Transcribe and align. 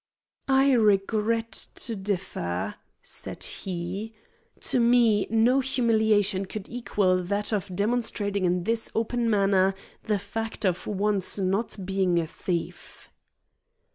"I 0.47 0.71
regret 0.71 1.51
to 1.51 1.95
differ," 1.95 2.73
said 3.03 3.43
he. 3.43 4.15
"To 4.61 4.79
me 4.79 5.27
no 5.29 5.59
humiliation 5.59 6.47
could 6.47 6.67
equal 6.67 7.21
that 7.21 7.53
of 7.53 7.69
demonstrating 7.75 8.43
in 8.43 8.63
this 8.63 8.89
open 8.95 9.29
manner 9.29 9.75
the 10.01 10.17
fact 10.17 10.65
of 10.65 10.87
one's 10.87 11.37
not 11.37 11.85
being 11.85 12.17
a 12.17 12.25
thief." 12.25 13.11